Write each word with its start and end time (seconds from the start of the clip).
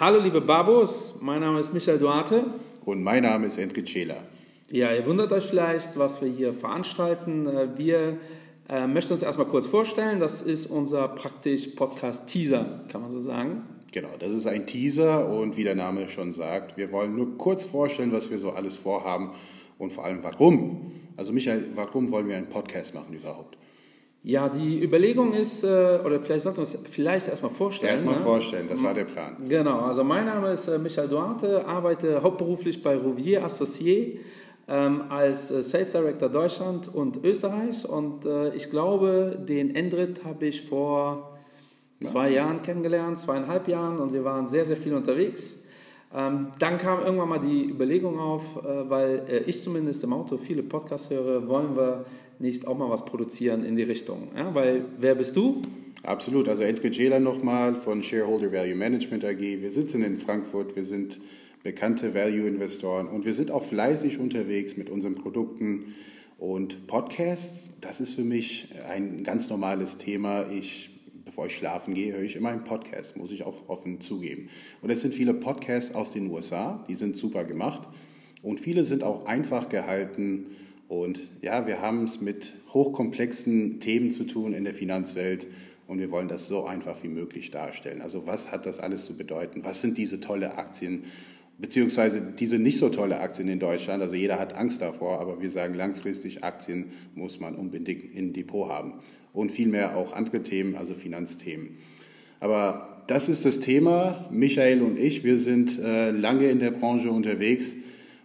Hallo 0.00 0.20
liebe 0.20 0.40
Babos, 0.40 1.16
mein 1.20 1.40
Name 1.40 1.58
ist 1.58 1.74
Michael 1.74 1.98
Duarte. 1.98 2.44
Und 2.84 3.02
mein 3.02 3.24
Name 3.24 3.48
ist 3.48 3.58
Enrique 3.58 3.84
Cela. 3.84 4.22
Ja, 4.70 4.94
ihr 4.94 5.04
wundert 5.04 5.32
euch 5.32 5.46
vielleicht, 5.46 5.98
was 5.98 6.22
wir 6.22 6.28
hier 6.28 6.52
veranstalten. 6.52 7.48
Äh, 7.48 7.76
wir 7.76 8.18
äh, 8.68 8.86
möchten 8.86 9.14
uns 9.14 9.24
erstmal 9.24 9.48
kurz 9.48 9.66
vorstellen. 9.66 10.20
Das 10.20 10.40
ist 10.40 10.66
unser 10.66 11.08
praktisch 11.08 11.66
Podcast-Teaser, 11.74 12.84
kann 12.88 13.00
man 13.00 13.10
so 13.10 13.18
sagen. 13.18 13.64
Genau, 13.90 14.10
das 14.20 14.30
ist 14.30 14.46
ein 14.46 14.68
Teaser 14.68 15.28
und 15.28 15.56
wie 15.56 15.64
der 15.64 15.74
Name 15.74 16.08
schon 16.08 16.30
sagt, 16.30 16.76
wir 16.76 16.92
wollen 16.92 17.16
nur 17.16 17.36
kurz 17.36 17.64
vorstellen, 17.64 18.12
was 18.12 18.30
wir 18.30 18.38
so 18.38 18.50
alles 18.52 18.76
vorhaben 18.76 19.32
und 19.78 19.92
vor 19.92 20.04
allem 20.04 20.22
warum. 20.22 20.92
Also 21.16 21.32
Michael, 21.32 21.70
warum 21.74 22.12
wollen 22.12 22.28
wir 22.28 22.36
einen 22.36 22.48
Podcast 22.48 22.94
machen 22.94 23.14
überhaupt? 23.14 23.58
Ja, 24.22 24.48
die 24.48 24.82
Überlegung 24.82 25.32
ist, 25.32 25.62
äh, 25.62 26.00
oder 26.04 26.20
vielleicht 26.20 26.42
sollten 26.42 26.58
wir 26.58 26.62
uns 26.62 26.78
vielleicht 26.90 27.28
erstmal 27.28 27.52
vorstellen. 27.52 27.92
Erstmal 27.92 28.16
ne? 28.16 28.20
vorstellen, 28.20 28.66
das 28.68 28.82
war 28.82 28.92
der 28.92 29.04
Plan. 29.04 29.36
Genau, 29.48 29.80
also 29.80 30.02
mein 30.02 30.26
Name 30.26 30.52
ist 30.52 30.66
äh, 30.68 30.78
Michael 30.78 31.08
Duarte, 31.08 31.64
arbeite 31.66 32.20
hauptberuflich 32.22 32.82
bei 32.82 32.96
Rouvier 32.96 33.46
Associé 33.46 34.18
ähm, 34.66 35.04
als 35.08 35.50
äh, 35.50 35.62
Sales 35.62 35.92
Director 35.92 36.28
Deutschland 36.28 36.92
und 36.92 37.24
Österreich 37.24 37.88
und 37.88 38.26
äh, 38.26 38.54
ich 38.54 38.70
glaube, 38.70 39.38
den 39.48 39.74
Endrit 39.74 40.24
habe 40.24 40.46
ich 40.46 40.68
vor 40.68 41.38
zwei 42.00 42.30
Jahren 42.30 42.60
kennengelernt, 42.62 43.18
zweieinhalb 43.18 43.68
Jahren 43.68 43.98
und 43.98 44.12
wir 44.12 44.24
waren 44.24 44.48
sehr, 44.48 44.66
sehr 44.66 44.76
viel 44.76 44.94
unterwegs. 44.94 45.62
Ähm, 46.14 46.48
dann 46.58 46.78
kam 46.78 47.00
irgendwann 47.00 47.28
mal 47.28 47.38
die 47.38 47.68
Überlegung 47.68 48.18
auf, 48.18 48.56
äh, 48.64 48.88
weil 48.88 49.22
äh, 49.28 49.38
ich 49.40 49.62
zumindest 49.62 50.02
im 50.04 50.14
Auto 50.14 50.38
viele 50.38 50.62
Podcasts 50.62 51.10
höre, 51.10 51.46
wollen 51.48 51.76
wir 51.76 52.06
nicht 52.38 52.66
auch 52.66 52.78
mal 52.78 52.88
was 52.88 53.04
produzieren 53.04 53.62
in 53.64 53.76
die 53.76 53.82
Richtung? 53.82 54.26
Ja? 54.34 54.54
Weil 54.54 54.86
wer 54.98 55.14
bist 55.14 55.36
du? 55.36 55.60
Absolut, 56.02 56.48
also 56.48 56.62
Edgar 56.62 56.90
Jela 56.92 57.18
nochmal 57.18 57.74
von 57.74 58.02
Shareholder 58.02 58.52
Value 58.52 58.76
Management 58.76 59.24
AG. 59.24 59.40
Wir 59.40 59.70
sitzen 59.70 60.02
in 60.02 60.16
Frankfurt, 60.16 60.76
wir 60.76 60.84
sind 60.84 61.20
bekannte 61.62 62.14
Value-Investoren 62.14 63.08
und 63.08 63.24
wir 63.26 63.34
sind 63.34 63.50
auch 63.50 63.64
fleißig 63.64 64.18
unterwegs 64.18 64.76
mit 64.76 64.88
unseren 64.88 65.16
Produkten. 65.16 65.94
Und 66.38 66.86
Podcasts, 66.86 67.72
das 67.80 68.00
ist 68.00 68.14
für 68.14 68.22
mich 68.22 68.72
ein 68.88 69.24
ganz 69.24 69.50
normales 69.50 69.98
Thema. 69.98 70.48
Ich 70.48 70.97
bevor 71.28 71.44
ich 71.44 71.56
schlafen 71.56 71.92
gehe, 71.92 72.14
höre 72.14 72.22
ich 72.22 72.36
immer 72.36 72.48
einen 72.48 72.64
Podcast, 72.64 73.18
muss 73.18 73.30
ich 73.32 73.44
auch 73.44 73.68
offen 73.68 74.00
zugeben. 74.00 74.48
Und 74.80 74.88
es 74.88 75.02
sind 75.02 75.12
viele 75.12 75.34
Podcasts 75.34 75.94
aus 75.94 76.14
den 76.14 76.30
USA, 76.30 76.82
die 76.88 76.94
sind 76.94 77.18
super 77.18 77.44
gemacht 77.44 77.82
und 78.40 78.60
viele 78.60 78.82
sind 78.82 79.04
auch 79.04 79.26
einfach 79.26 79.68
gehalten. 79.68 80.46
Und 80.88 81.28
ja, 81.42 81.66
wir 81.66 81.82
haben 81.82 82.04
es 82.04 82.22
mit 82.22 82.54
hochkomplexen 82.72 83.78
Themen 83.78 84.10
zu 84.10 84.24
tun 84.24 84.54
in 84.54 84.64
der 84.64 84.72
Finanzwelt 84.72 85.46
und 85.86 85.98
wir 85.98 86.10
wollen 86.10 86.28
das 86.28 86.48
so 86.48 86.64
einfach 86.64 87.02
wie 87.02 87.08
möglich 87.08 87.50
darstellen. 87.50 88.00
Also 88.00 88.26
was 88.26 88.50
hat 88.50 88.64
das 88.64 88.80
alles 88.80 89.04
zu 89.04 89.14
bedeuten? 89.14 89.64
Was 89.64 89.82
sind 89.82 89.98
diese 89.98 90.20
tolle 90.20 90.56
Aktien? 90.56 91.04
Beziehungsweise 91.58 92.22
diese 92.22 92.58
nicht 92.58 92.78
so 92.78 92.88
tolle 92.88 93.20
Aktien 93.20 93.48
in 93.48 93.60
Deutschland. 93.60 94.02
Also 94.02 94.14
jeder 94.14 94.38
hat 94.38 94.54
Angst 94.54 94.80
davor, 94.80 95.20
aber 95.20 95.42
wir 95.42 95.50
sagen 95.50 95.74
langfristig, 95.74 96.42
Aktien 96.42 96.92
muss 97.14 97.38
man 97.38 97.54
unbedingt 97.54 98.14
im 98.14 98.32
Depot 98.32 98.70
haben 98.70 98.94
und 99.32 99.52
vielmehr 99.52 99.96
auch 99.96 100.12
andere 100.12 100.42
Themen, 100.42 100.76
also 100.76 100.94
Finanzthemen. 100.94 101.76
Aber 102.40 103.02
das 103.06 103.28
ist 103.28 103.44
das 103.44 103.60
Thema. 103.60 104.28
Michael 104.30 104.82
und 104.82 104.98
ich, 104.98 105.24
wir 105.24 105.38
sind 105.38 105.78
äh, 105.78 106.10
lange 106.10 106.48
in 106.50 106.60
der 106.60 106.70
Branche 106.70 107.10
unterwegs 107.10 107.76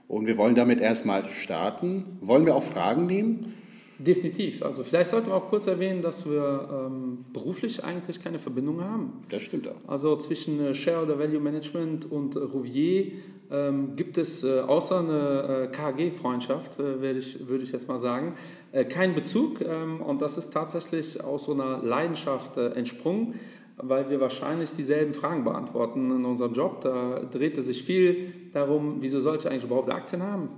und 0.08 0.28
wir 0.28 0.38
wollen 0.38 0.56
damit 0.56 0.82
erstmal 0.82 1.30
starten. 1.30 2.18
Wollen 2.22 2.45
wir 2.45 2.56
auch 2.56 2.64
Fragen 2.64 3.06
nehmen? 3.06 3.54
Definitiv. 3.99 4.63
Also 4.63 4.83
vielleicht 4.83 5.11
sollten 5.11 5.27
wir 5.27 5.36
auch 5.36 5.49
kurz 5.49 5.67
erwähnen, 5.67 6.02
dass 6.02 6.25
wir 6.25 6.88
ähm, 6.88 7.25
beruflich 7.31 7.83
eigentlich 7.83 8.22
keine 8.22 8.39
Verbindung 8.39 8.81
haben. 8.81 9.22
Das 9.30 9.44
stimmt 9.44 9.67
auch. 9.67 9.75
Also 9.88 10.16
zwischen 10.17 10.59
äh, 10.59 10.73
Shareholder 10.73 11.19
Value 11.19 11.39
Management 11.39 12.11
und 12.11 12.36
äh, 12.36 12.39
Rouvier 12.39 13.11
ähm, 13.52 13.95
gibt 13.95 14.17
es 14.17 14.44
äh, 14.44 14.61
außer 14.61 14.99
eine 14.99 15.64
äh, 15.64 15.67
KG-Freundschaft, 15.67 16.80
äh, 16.80 17.02
würde 17.02 17.19
ich, 17.19 17.47
würd 17.47 17.61
ich 17.61 17.71
jetzt 17.71 17.88
mal 17.88 17.99
sagen, 17.99 18.33
äh, 18.71 18.83
keinen 18.83 19.14
Bezug. 19.14 19.61
Ähm, 19.61 20.02
und 20.02 20.21
das 20.21 20.37
ist 20.37 20.52
tatsächlich 20.52 21.23
aus 21.23 21.45
so 21.45 21.53
einer 21.53 21.82
Leidenschaft 21.83 22.58
entsprungen 22.58 23.39
weil 23.77 24.09
wir 24.09 24.20
wahrscheinlich 24.20 24.71
dieselben 24.71 25.15
Fragen 25.15 25.43
beantworten 25.43 26.11
in 26.11 26.26
unserem 26.26 26.53
Job. 26.53 26.82
Da 26.82 27.21
dreht 27.21 27.58
es 27.58 27.65
sich 27.65 27.83
viel 27.83 28.32
darum, 28.53 28.98
wieso 28.99 29.20
soll 29.20 29.37
ich 29.37 29.48
eigentlich 29.48 29.64
überhaupt 29.64 29.89
Aktien 29.89 30.21
haben? 30.21 30.49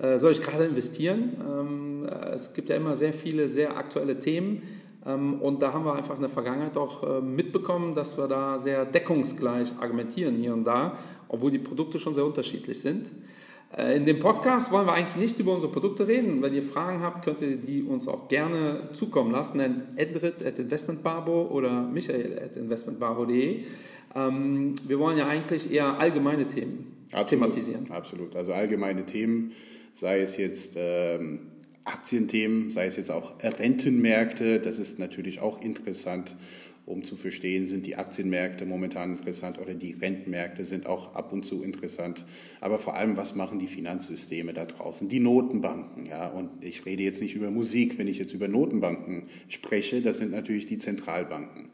Äh, 0.00 0.18
soll 0.18 0.32
ich 0.32 0.40
gerade 0.40 0.64
investieren? 0.64 1.36
Ähm, 1.46 2.08
äh, 2.08 2.30
es 2.30 2.54
gibt 2.54 2.70
ja 2.70 2.76
immer 2.76 2.96
sehr 2.96 3.12
viele 3.12 3.48
sehr 3.48 3.76
aktuelle 3.76 4.18
Themen 4.18 4.62
ähm, 5.04 5.40
und 5.42 5.60
da 5.60 5.72
haben 5.72 5.84
wir 5.84 5.94
einfach 5.94 6.14
in 6.14 6.22
der 6.22 6.30
Vergangenheit 6.30 6.76
auch 6.76 7.02
äh, 7.02 7.20
mitbekommen, 7.20 7.94
dass 7.94 8.16
wir 8.16 8.26
da 8.26 8.58
sehr 8.58 8.86
deckungsgleich 8.86 9.72
argumentieren 9.78 10.36
hier 10.36 10.54
und 10.54 10.64
da, 10.64 10.96
obwohl 11.28 11.50
die 11.50 11.58
Produkte 11.58 11.98
schon 11.98 12.14
sehr 12.14 12.24
unterschiedlich 12.24 12.80
sind. 12.80 13.08
In 13.94 14.04
dem 14.04 14.18
Podcast 14.18 14.72
wollen 14.72 14.88
wir 14.88 14.94
eigentlich 14.94 15.14
nicht 15.14 15.38
über 15.38 15.52
unsere 15.54 15.70
Produkte 15.70 16.08
reden. 16.08 16.42
Wenn 16.42 16.52
ihr 16.52 16.62
Fragen 16.64 17.02
habt, 17.02 17.24
könnt 17.24 17.40
ihr 17.40 17.56
die 17.56 17.84
uns 17.84 18.08
auch 18.08 18.26
gerne 18.26 18.88
zukommen 18.94 19.30
lassen. 19.30 19.58
Dann 19.58 19.82
Edrit 19.94 20.44
at 20.44 20.58
investmentbarbo 20.58 21.42
oder 21.52 21.82
Michael 21.82 22.40
at 22.44 22.56
investmentbarbo.de. 22.56 23.62
Ähm, 24.16 24.74
wir 24.88 24.98
wollen 24.98 25.16
ja 25.16 25.28
eigentlich 25.28 25.72
eher 25.72 26.00
allgemeine 26.00 26.48
Themen 26.48 26.96
absolut, 27.12 27.28
thematisieren. 27.28 27.90
Absolut. 27.92 28.34
Also 28.34 28.52
allgemeine 28.52 29.06
Themen 29.06 29.52
sei 29.92 30.20
es 30.20 30.36
jetzt 30.36 30.74
ähm, 30.76 31.50
Aktienthemen, 31.84 32.70
sei 32.70 32.86
es 32.86 32.96
jetzt 32.96 33.10
auch 33.10 33.42
Rentenmärkte. 33.42 34.60
Das 34.60 34.78
ist 34.78 34.98
natürlich 34.98 35.40
auch 35.40 35.60
interessant, 35.62 36.36
um 36.86 37.04
zu 37.04 37.16
verstehen, 37.16 37.66
sind 37.66 37.86
die 37.86 37.96
Aktienmärkte 37.96 38.66
momentan 38.66 39.12
interessant 39.12 39.58
oder 39.58 39.74
die 39.74 39.92
Rentenmärkte 39.92 40.64
sind 40.64 40.86
auch 40.86 41.14
ab 41.14 41.32
und 41.32 41.44
zu 41.44 41.62
interessant. 41.62 42.24
Aber 42.60 42.78
vor 42.78 42.96
allem, 42.96 43.16
was 43.16 43.34
machen 43.34 43.58
die 43.58 43.68
Finanzsysteme 43.68 44.52
da 44.52 44.64
draußen? 44.64 45.08
Die 45.08 45.20
Notenbanken, 45.20 46.06
ja. 46.06 46.28
Und 46.28 46.64
ich 46.64 46.84
rede 46.86 47.02
jetzt 47.02 47.22
nicht 47.22 47.34
über 47.34 47.50
Musik, 47.50 47.98
wenn 47.98 48.08
ich 48.08 48.18
jetzt 48.18 48.34
über 48.34 48.48
Notenbanken 48.48 49.28
spreche. 49.48 50.02
Das 50.02 50.18
sind 50.18 50.32
natürlich 50.32 50.66
die 50.66 50.78
Zentralbanken. 50.78 51.70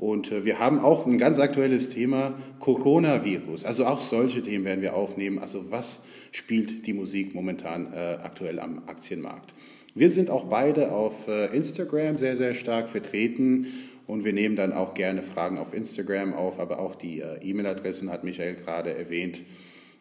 Und 0.00 0.32
äh, 0.32 0.44
wir 0.46 0.58
haben 0.58 0.80
auch 0.80 1.06
ein 1.06 1.18
ganz 1.18 1.38
aktuelles 1.38 1.90
Thema 1.90 2.32
Coronavirus. 2.58 3.66
Also 3.66 3.84
auch 3.84 4.00
solche 4.00 4.40
Themen 4.42 4.64
werden 4.64 4.80
wir 4.80 4.96
aufnehmen. 4.96 5.38
Also 5.38 5.70
was 5.70 6.02
spielt 6.32 6.86
die 6.86 6.94
Musik 6.94 7.34
momentan 7.34 7.92
äh, 7.92 8.18
aktuell 8.22 8.58
am 8.58 8.82
Aktienmarkt? 8.86 9.54
Wir 9.94 10.08
sind 10.08 10.30
auch 10.30 10.44
beide 10.44 10.92
auf 10.92 11.28
äh, 11.28 11.54
Instagram 11.54 12.16
sehr, 12.16 12.36
sehr 12.36 12.54
stark 12.54 12.88
vertreten 12.88 13.66
und 14.06 14.24
wir 14.24 14.32
nehmen 14.32 14.56
dann 14.56 14.72
auch 14.72 14.94
gerne 14.94 15.22
Fragen 15.22 15.58
auf 15.58 15.74
Instagram 15.74 16.32
auf, 16.32 16.58
aber 16.58 16.78
auch 16.78 16.94
die 16.94 17.20
äh, 17.20 17.36
E-Mail-Adressen 17.42 18.10
hat 18.10 18.24
Michael 18.24 18.54
gerade 18.54 18.94
erwähnt. 18.94 19.42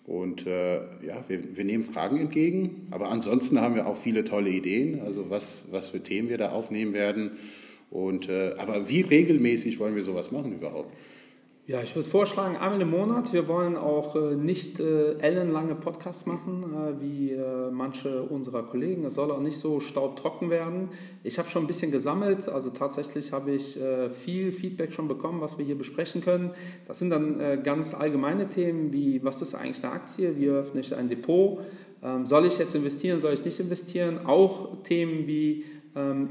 Und 0.05 0.47
äh, 0.47 0.77
ja, 1.05 1.23
wir, 1.27 1.57
wir, 1.57 1.66
nehmen 1.66 1.83
Fragen 1.83 2.19
entgegen, 2.19 2.87
aber 2.89 3.09
ansonsten 3.09 3.59
haben 3.59 3.75
wir 3.75 3.85
auch 3.85 3.97
viele 3.97 4.23
tolle 4.23 4.49
Ideen, 4.49 5.01
also 5.01 5.29
was, 5.29 5.67
was 5.71 5.89
für 5.89 6.01
Themen 6.01 6.29
wir 6.29 6.37
da 6.37 6.51
aufnehmen 6.51 6.93
werden. 6.93 7.31
Und, 7.91 8.29
äh, 8.29 8.53
aber 8.57 8.89
wie 8.89 9.01
regelmäßig 9.01 9.79
wollen 9.79 9.95
wir 9.95 10.03
sowas 10.03 10.31
machen 10.31 10.53
überhaupt? 10.53 10.94
Ja, 11.69 11.83
ich 11.83 11.95
würde 11.95 12.09
vorschlagen, 12.09 12.57
einmal 12.57 12.81
im 12.81 12.89
Monat. 12.89 13.31
Wir 13.31 13.47
wollen 13.47 13.77
auch 13.77 14.16
äh, 14.16 14.35
nicht 14.35 14.79
äh, 14.79 15.19
ellenlange 15.19 15.75
Podcasts 15.75 16.25
machen, 16.25 16.63
äh, 16.63 16.99
wie 16.99 17.31
äh, 17.33 17.69
manche 17.69 18.23
unserer 18.23 18.63
Kollegen. 18.63 19.05
Es 19.05 19.13
soll 19.13 19.29
auch 19.29 19.39
nicht 19.39 19.59
so 19.59 19.79
staubtrocken 19.79 20.49
werden. 20.49 20.89
Ich 21.23 21.38
habe 21.38 21.47
schon 21.47 21.66
ein 21.66 21.67
bisschen 21.67 21.91
gesammelt. 21.91 22.49
Also 22.49 22.72
tatsächlich 22.72 23.33
habe 23.33 23.51
ich 23.51 23.79
äh, 23.79 24.09
viel 24.09 24.51
Feedback 24.51 24.94
schon 24.94 25.07
bekommen, 25.07 25.41
was 25.41 25.59
wir 25.59 25.66
hier 25.66 25.78
besprechen 25.78 26.22
können. 26.22 26.53
Das 26.88 26.97
sind 26.97 27.11
dann 27.11 27.39
äh, 27.39 27.59
ganz 27.63 27.94
allgemeine 27.94 28.49
Themen 28.49 28.91
wie, 28.91 29.23
was 29.23 29.39
ist 29.44 29.53
eigentlich 29.53 29.83
eine 29.83 29.94
Aktie? 29.94 30.38
Wie 30.39 30.47
öffne 30.47 30.81
ich 30.81 30.95
ein 30.95 31.07
Depot? 31.07 31.59
Ähm, 32.01 32.25
soll 32.25 32.47
ich 32.47 32.57
jetzt 32.57 32.73
investieren? 32.73 33.19
Soll 33.19 33.35
ich 33.35 33.45
nicht 33.45 33.59
investieren? 33.59 34.25
Auch 34.25 34.81
Themen 34.81 35.28
wie 35.28 35.66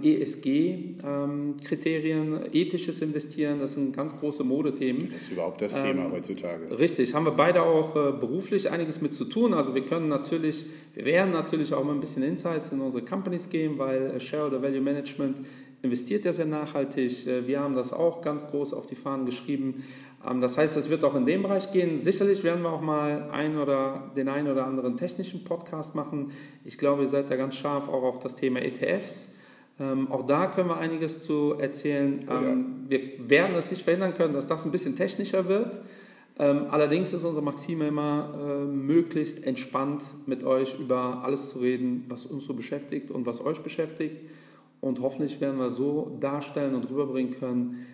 ESG-Kriterien, 0.03 2.35
ähm, 2.35 2.43
ethisches 2.53 3.01
Investieren, 3.03 3.61
das 3.61 3.75
sind 3.75 3.95
ganz 3.95 4.19
große 4.19 4.43
Modethemen. 4.45 5.09
Das 5.11 5.23
ist 5.23 5.33
überhaupt 5.33 5.61
das 5.63 5.83
Thema 5.83 6.05
ähm, 6.05 6.13
heutzutage. 6.13 6.79
Richtig, 6.79 7.15
haben 7.15 7.27
wir 7.27 7.33
beide 7.33 7.63
auch 7.63 7.97
äh, 7.97 8.13
beruflich 8.13 8.71
einiges 8.71 9.01
mit 9.01 9.15
zu 9.15 9.25
tun. 9.25 9.55
Also 9.55 9.75
wir 9.75 9.85
können 9.85 10.09
natürlich, 10.09 10.67
wir 10.95 11.05
werden 11.05 11.33
natürlich 11.33 11.75
auch 11.75 11.85
mal 11.85 11.95
ein 11.95 12.01
bisschen 12.01 12.23
Insights 12.23 12.71
in 12.73 12.81
unsere 12.81 13.05
Companies 13.05 13.49
geben, 13.49 13.79
weil 13.79 14.11
äh, 14.11 14.21
Shareholder 14.21 14.63
Value 14.63 14.81
Management 14.81 15.41
investiert 15.83 16.25
ja 16.25 16.33
sehr 16.33 16.47
nachhaltig. 16.47 17.27
Äh, 17.27 17.47
wir 17.47 17.61
haben 17.61 17.75
das 17.75 17.93
auch 17.93 18.21
ganz 18.21 18.47
groß 18.47 18.73
auf 18.73 18.87
die 18.87 18.95
Fahnen 18.95 19.27
geschrieben. 19.27 19.85
Ähm, 20.29 20.41
das 20.41 20.59
heißt, 20.59 20.77
es 20.77 20.91
wird 20.91 21.05
auch 21.05 21.15
in 21.15 21.27
dem 21.27 21.43
Bereich 21.43 21.71
gehen. 21.71 22.01
Sicherlich 22.01 22.45
werden 22.45 22.63
wir 22.63 22.73
auch 22.73 22.81
mal 22.81 23.31
ein 23.31 23.59
oder 23.59 24.11
den 24.17 24.29
einen 24.29 24.49
oder 24.49 24.67
anderen 24.67 24.97
technischen 24.97 25.45
Podcast 25.45 25.95
machen. 25.95 26.33
Ich 26.65 26.79
glaube, 26.79 27.03
ihr 27.03 27.09
seid 27.09 27.31
da 27.31 27.37
ganz 27.37 27.57
scharf 27.57 27.89
auch 27.89 28.03
auf 28.03 28.19
das 28.19 28.35
Thema 28.35 28.61
ETFs. 28.61 29.31
Ähm, 29.81 30.11
auch 30.11 30.27
da 30.27 30.47
können 30.47 30.69
wir 30.69 30.79
einiges 30.79 31.21
zu 31.21 31.55
erzählen. 31.59 32.21
Oh, 32.29 32.33
ähm, 32.33 32.67
ja. 32.89 32.91
Wir 32.91 33.31
werden 33.31 33.57
es 33.57 33.71
nicht 33.71 33.83
verhindern 33.83 34.15
können, 34.15 34.35
dass 34.35 34.47
das 34.47 34.65
ein 34.65 34.73
bisschen 34.73 34.97
technischer 34.97 35.49
wird. 35.49 35.79
Ähm, 36.41 36.67
allerdings 36.71 37.13
ist 37.13 37.25
unsere 37.25 37.45
Maxime 37.45 37.89
immer, 37.89 38.33
äh, 38.41 38.65
möglichst 38.65 39.45
entspannt 39.45 40.03
mit 40.27 40.45
euch 40.45 40.79
über 40.79 41.25
alles 41.25 41.51
zu 41.51 41.59
reden, 41.59 42.05
was 42.09 42.27
uns 42.27 42.45
so 42.45 42.55
beschäftigt 42.55 43.11
und 43.11 43.27
was 43.27 43.45
euch 43.45 43.61
beschäftigt. 43.61 44.17
Und 44.81 45.01
hoffentlich 45.01 45.41
werden 45.41 45.59
wir 45.59 45.71
so 45.71 46.17
darstellen 46.21 46.77
und 46.77 46.89
rüberbringen 46.89 47.33
können, 47.33 47.87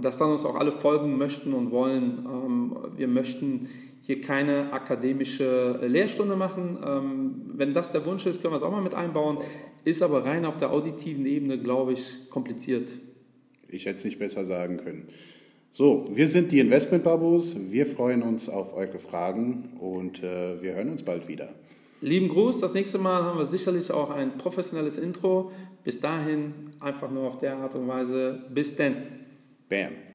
dass 0.00 0.18
dann 0.18 0.30
uns 0.30 0.44
auch 0.44 0.54
alle 0.54 0.72
folgen 0.72 1.18
möchten 1.18 1.52
und 1.52 1.70
wollen. 1.70 2.26
Ähm, 2.26 2.76
wir 2.96 3.08
möchten 3.08 3.68
hier 4.02 4.20
keine 4.20 4.72
akademische 4.72 5.80
Lehrstunde 5.86 6.36
machen. 6.36 6.78
Ähm, 6.84 7.42
wenn 7.54 7.74
das 7.74 7.92
der 7.92 8.06
Wunsch 8.06 8.24
ist, 8.26 8.40
können 8.40 8.52
wir 8.54 8.58
es 8.58 8.62
auch 8.62 8.70
mal 8.70 8.82
mit 8.82 8.94
einbauen. 8.94 9.38
Ist 9.84 10.02
aber 10.02 10.24
rein 10.24 10.44
auf 10.44 10.56
der 10.56 10.72
auditiven 10.72 11.26
Ebene, 11.26 11.58
glaube 11.58 11.92
ich, 11.92 12.30
kompliziert. 12.30 12.98
Ich 13.68 13.86
hätte 13.86 13.96
es 13.96 14.04
nicht 14.04 14.18
besser 14.18 14.44
sagen 14.44 14.76
können. 14.76 15.08
So, 15.72 16.08
wir 16.10 16.28
sind 16.28 16.52
die 16.52 16.60
Investment 16.60 17.04
Babos. 17.04 17.56
Wir 17.70 17.84
freuen 17.84 18.22
uns 18.22 18.48
auf 18.48 18.74
eure 18.74 18.98
Fragen 18.98 19.70
und 19.80 20.22
äh, 20.22 20.62
wir 20.62 20.74
hören 20.74 20.90
uns 20.90 21.02
bald 21.02 21.28
wieder. 21.28 21.48
Lieben 22.00 22.28
Gruß, 22.28 22.60
das 22.60 22.74
nächste 22.74 22.98
Mal 22.98 23.24
haben 23.24 23.38
wir 23.38 23.46
sicherlich 23.46 23.90
auch 23.90 24.10
ein 24.10 24.38
professionelles 24.38 24.98
Intro. 24.98 25.50
Bis 25.82 26.00
dahin 26.00 26.54
einfach 26.78 27.10
nur 27.10 27.24
auf 27.24 27.38
der 27.38 27.56
Art 27.56 27.74
und 27.74 27.88
Weise. 27.88 28.44
Bis 28.54 28.76
denn. 28.76 29.25
Bam. 29.70 29.96